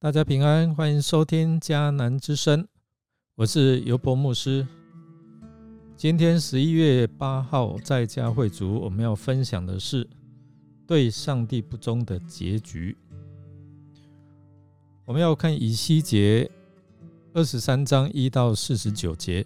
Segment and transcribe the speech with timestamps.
[0.00, 2.64] 大家平安，欢迎收听迦南之声，
[3.34, 4.64] 我是尤伯牧师。
[5.96, 10.08] 今天十一月八号在家会族，我们要分享的是
[10.86, 12.96] 对上帝不忠的结局。
[15.04, 16.48] 我们要看以西结
[17.32, 19.44] 二十三章一到四十九节。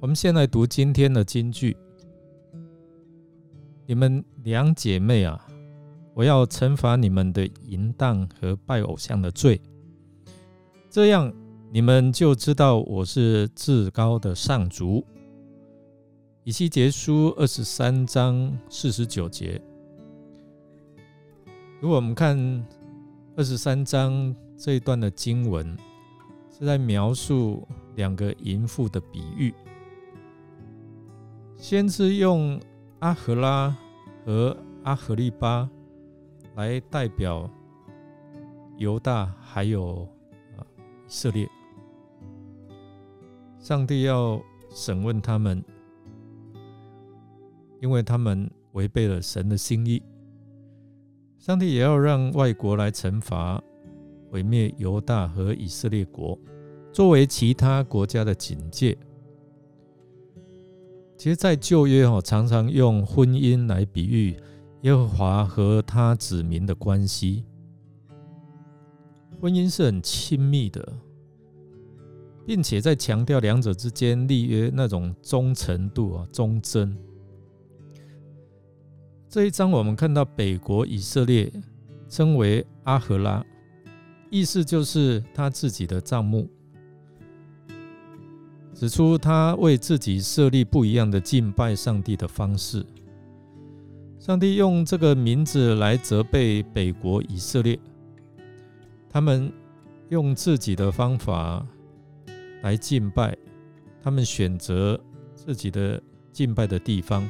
[0.00, 1.76] 我们先来读今天的金句：
[3.84, 5.46] 你们两姐妹啊！
[6.20, 9.58] 我要惩罚你们的淫荡和拜偶像的罪，
[10.90, 11.32] 这样
[11.72, 15.02] 你们就知道我是至高的上主。
[16.44, 19.58] 以西结书二十三章四十九节。
[21.80, 22.36] 如果我们看
[23.34, 25.74] 二十三章这一段的经文，
[26.50, 29.54] 是在描述两个淫妇的比喻。
[31.56, 32.60] 先是用
[32.98, 33.74] 阿赫拉
[34.26, 35.66] 和阿赫利巴。
[36.60, 37.48] 来代表
[38.76, 40.06] 犹大还有
[40.58, 40.60] 啊
[41.06, 41.48] 以色列，
[43.58, 45.64] 上帝要审问他们，
[47.80, 50.02] 因为他们违背了神的心意。
[51.38, 53.58] 上帝也要让外国来惩罚、
[54.30, 56.38] 毁灭犹大和以色列国，
[56.92, 58.94] 作为其他国家的警戒。
[61.16, 64.36] 其实，在旧约哦，常常用婚姻来比喻。
[64.82, 67.44] 耶和华和他子民的关系，
[69.38, 70.96] 婚姻是很亲密的，
[72.46, 76.96] 并且在强调两者之间立约那种忠诚度啊，忠贞。
[79.28, 81.52] 这一章我们看到北国以色列
[82.08, 83.44] 称为阿赫拉，
[84.30, 86.48] 意思就是他自己的账目，
[88.72, 92.84] 指出他为自己设立不一样的敬拜上帝的方式。
[94.30, 97.76] 上帝用这个名字来责备北国以色列，
[99.08, 99.52] 他们
[100.08, 101.66] 用自己的方法
[102.62, 103.36] 来敬拜，
[104.00, 104.96] 他们选择
[105.34, 107.28] 自己的敬拜的地方，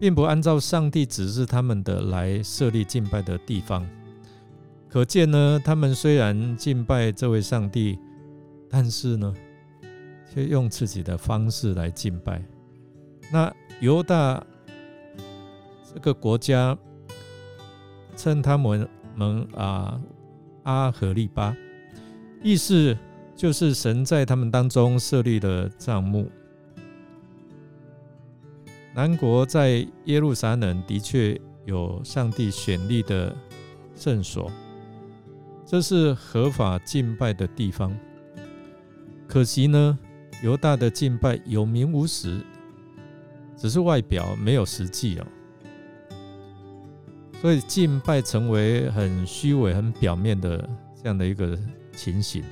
[0.00, 3.88] 并不按照上帝指示他们的来设立敬拜的地方。
[4.88, 7.96] 可见呢，他们虽然敬拜这位上帝，
[8.68, 9.32] 但是呢，
[10.34, 12.44] 却用自己的方式来敬拜。
[13.32, 14.44] 那犹大。
[15.94, 16.76] 这个国家
[18.16, 20.00] 称他们们啊
[20.64, 21.56] 阿和利巴，
[22.42, 22.96] 意思
[23.36, 26.28] 就是神在他们当中设立了帐幕。
[28.92, 33.34] 南国在耶路撒冷的确有上帝选立的
[33.94, 34.50] 圣所，
[35.64, 37.96] 这是合法敬拜的地方。
[39.26, 39.98] 可惜呢，
[40.42, 42.40] 犹大的敬拜有名无实，
[43.56, 45.26] 只是外表没有实际哦。
[47.44, 50.66] 所以敬拜成为很虚伪、很表面的
[50.96, 51.58] 这样的一个
[51.94, 52.42] 情形。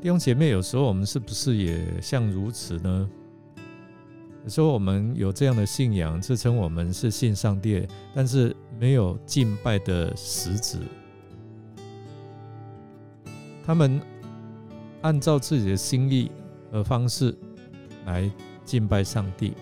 [0.00, 3.08] 弟兄姐妹，有时候我们是不是也像如此呢？
[4.42, 10.78] 有时候我们有这样的信仰，自称我们是信上帝，但是没有敬拜的实质。
[13.64, 14.00] 他们
[15.02, 16.32] 按照自己的心意
[16.72, 17.32] 和方式
[18.06, 18.28] 来
[18.64, 19.52] 敬拜上帝，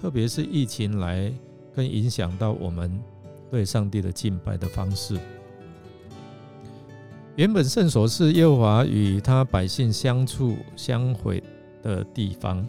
[0.00, 1.34] 特别是疫情来。
[1.74, 3.00] 更影响到我们
[3.50, 5.18] 对上帝的敬拜的方式。
[7.36, 11.42] 原本圣所是耶和华与他百姓相处相会
[11.82, 12.66] 的地方，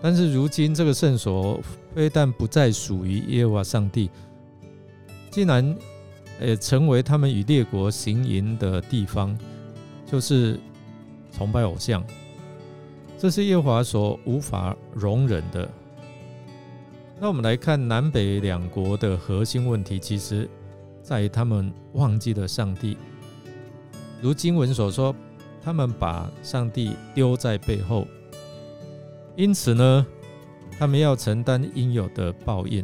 [0.00, 1.60] 但是如今这个圣所
[1.94, 4.08] 非但不再属于耶和华上帝，
[5.30, 5.76] 竟然
[6.40, 9.36] 也成为他们与列国行淫的地方，
[10.06, 10.58] 就是
[11.30, 12.02] 崇拜偶像。
[13.18, 15.70] 这是耶和华所无法容忍的。
[17.22, 20.48] 那我们来看南北两国的核心问题，其实
[21.02, 22.96] 在于他们忘记了上帝。
[24.22, 25.14] 如经文所说，
[25.62, 28.06] 他们把上帝丢在背后，
[29.36, 30.06] 因此呢，
[30.78, 32.82] 他们要承担应有的报应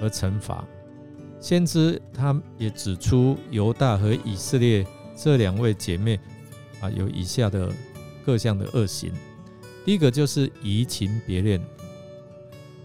[0.00, 0.66] 和惩罚。
[1.38, 6.18] 先知他也指出，犹大和以色列这两位姐妹
[6.80, 7.70] 啊，有以下的
[8.24, 9.12] 各项的恶行。
[9.84, 11.60] 第一个就是移情别恋。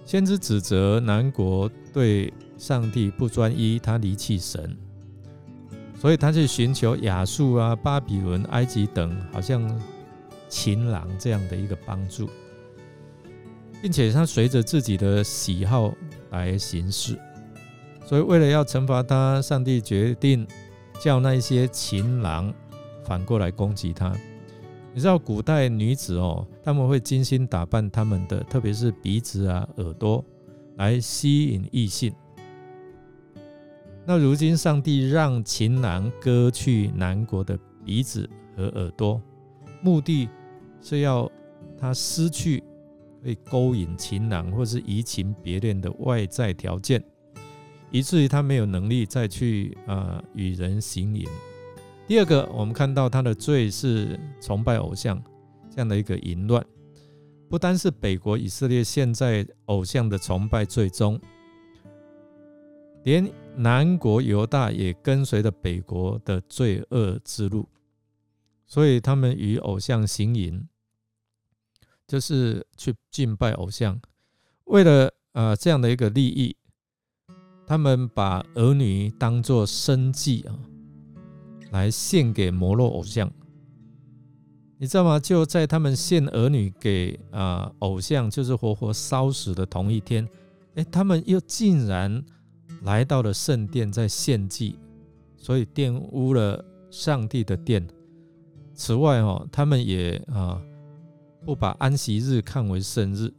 [0.06, 4.78] 先知指责南国对上帝不专一，他离弃神，
[6.00, 9.68] 所以他去寻求亚述啊、巴比伦、埃及等，好像
[10.48, 12.30] 情郎这样的一个帮助，
[13.82, 15.92] 并且他随着自己的喜好
[16.30, 17.20] 来行事。
[18.06, 20.48] 所以为了要惩罚他，上帝决定
[21.02, 22.54] 叫那些情郎
[23.04, 24.16] 反过来攻击他。
[24.96, 30.24] 你知道古代女子哦，他们会精心打扮他们的，特别是鼻子啊、耳朵，
[30.78, 32.14] 来吸引异性。
[34.06, 39.22] 那如今上帝让情郎割去南国的鼻子和耳朵，
[39.82, 40.30] 目的
[40.82, 41.30] 是要
[41.78, 42.64] 他失去
[43.22, 47.04] 可以勾引情郎或是移情别恋的外在条件，
[47.92, 51.28] 以至于他没有能力再去啊与人行淫。
[52.08, 55.20] 第二个，我们看到他的罪是崇拜偶像
[55.72, 56.64] 这样的一个淫乱，
[57.50, 61.20] 不单是北国以色列现在偶像的崇拜最终，
[63.04, 67.68] 连南国犹大也跟随着北国的罪恶之路，
[68.68, 70.68] 所以他们与偶像行淫，
[72.06, 74.00] 就是去敬拜偶像，
[74.66, 76.56] 为了呃这样的一个利益，
[77.66, 80.54] 他们把儿女当作生祭啊。
[81.76, 83.30] 来献给摩洛偶像，
[84.78, 85.20] 你知道吗？
[85.20, 90.26] 就在他们献儿女给啊偶像，就是活活烧死的同一天，
[90.76, 92.24] 哎，他们又竟然
[92.84, 94.80] 来到了圣殿在献祭，
[95.36, 97.86] 所以玷污了上帝的殿。
[98.74, 100.62] 此外，哦，他们也啊
[101.46, 103.30] 不把安息日看为圣日，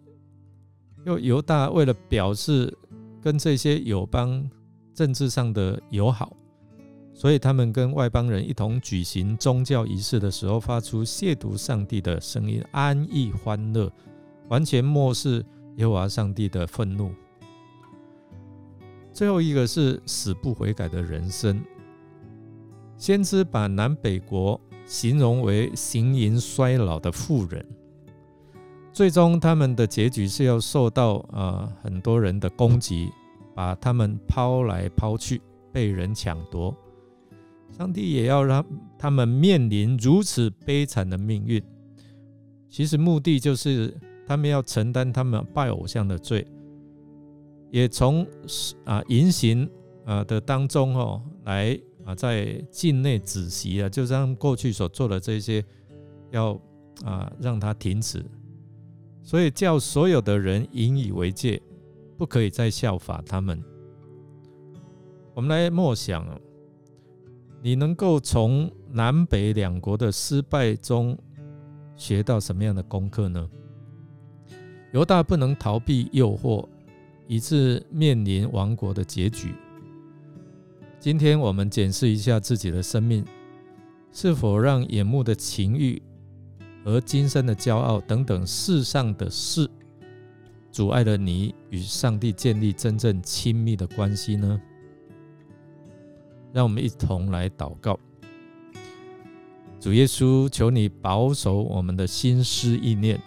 [1.07, 2.77] 又犹大为了表示
[3.23, 4.47] 跟这些友邦
[4.93, 6.37] 政治上的友好。
[7.19, 13.91] 所以他们跟外邦人一同举行宗教仪式的时候，发出亵渎上帝的声音，安逸欢乐，
[14.49, 15.43] 完全漠视
[15.77, 17.11] 耶和华上帝的愤怒。
[19.15, 21.59] 最后一个是死不悔改的人生。
[22.99, 27.67] 先知把南北国形容为行淫衰老的妇人，
[28.93, 33.11] 最终他们的结局是要受到呃很多人的攻击，
[33.55, 35.41] 把他们抛来抛去，
[35.73, 36.77] 被人抢夺。
[37.73, 38.65] 上帝也要让
[38.99, 41.63] 他们面临如此悲惨的命运，
[42.69, 43.95] 其实目的就是
[44.27, 46.47] 他们要承担他们拜偶像的罪，
[47.71, 48.27] 也从
[48.85, 49.69] 啊淫行
[50.07, 55.63] 啊的当中哦来啊在境内止息啊，就让过去所做的这些
[56.31, 56.59] 要
[57.05, 58.25] 啊让他停止，
[59.23, 61.61] 所以叫所有的人引以为戒，
[62.17, 63.63] 不可以再效法他们。
[65.35, 66.27] 我们来默想。
[67.67, 71.19] 你能够从南北两国的失败中
[71.97, 73.51] 学到什么样的功课呢？
[74.93, 76.65] 犹大不能逃避诱惑，
[77.27, 79.53] 以致面临亡国的结局。
[81.01, 83.25] 今天我们检视一下自己的生命，
[84.13, 86.01] 是否让眼目的情欲
[86.85, 89.69] 和今生的骄傲等等世上的事，
[90.71, 94.63] 阻碍了你与上帝建立真正亲密的关系呢？
[96.57, 98.01] 让我们一同来祷告，
[99.79, 103.21] 主耶稣，求你保守我们的心思意念，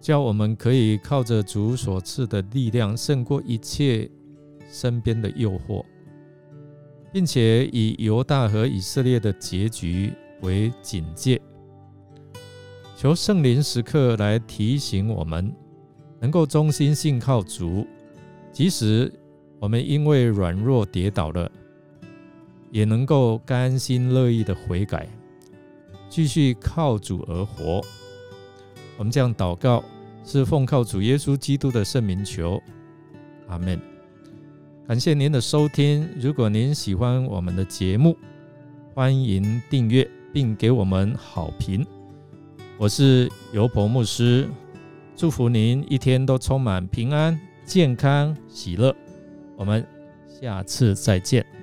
[0.00, 4.08] 叫我们可以靠着主所赐的力量，胜过一切
[4.70, 5.84] 身边的诱惑，
[7.12, 10.12] 并且以犹大和以色列的结局
[10.42, 11.42] 为警戒。
[12.96, 15.52] 求圣灵时刻来提醒我们，
[16.20, 17.84] 能够忠心信靠主，
[18.52, 19.12] 即使
[19.58, 21.50] 我们因为软弱跌倒了。
[22.72, 25.06] 也能够甘心乐意的悔改，
[26.08, 27.82] 继续靠主而活。
[28.96, 29.84] 我们这样祷告，
[30.24, 32.60] 是奉靠主耶稣基督的圣名求，
[33.46, 33.78] 阿门。
[34.88, 36.08] 感谢您的收听。
[36.18, 38.16] 如果您喜欢我们的节目，
[38.94, 41.86] 欢迎订阅并给我们好评。
[42.78, 44.48] 我是尤伯牧师，
[45.14, 48.96] 祝福您一天都充满平安、健康、喜乐。
[49.56, 49.86] 我们
[50.40, 51.61] 下次再见。